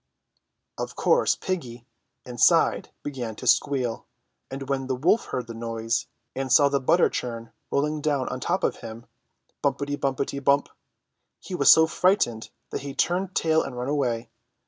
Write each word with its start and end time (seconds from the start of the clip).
Of 0.79 0.95
course 0.95 1.35
piggy, 1.35 1.85
inside, 2.25 2.89
began 3.03 3.35
to 3.35 3.45
squeal, 3.45 4.07
and 4.49 4.67
when 4.67 4.87
the 4.87 4.95
wolf 4.95 5.25
heard 5.25 5.45
the 5.45 5.53
noise, 5.53 6.07
and 6.35 6.51
saw 6.51 6.69
the 6.69 6.79
butter 6.79 7.07
churn 7.07 7.51
rolling 7.69 8.01
down 8.01 8.27
on 8.29 8.39
top 8.39 8.63
of 8.63 8.77
him— 8.77 9.05
Bumpety, 9.63 9.97
bumpety, 9.97 10.39
bump!— 10.43 10.69
he 11.45 11.53
was 11.53 11.71
so 11.71 11.85
frightened 11.85 12.49
that 12.71 12.81
he 12.81 12.95
turned 12.95 13.35
tail 13.35 13.61
and 13.61 13.77
ran 13.77 13.89
away. 13.89 14.31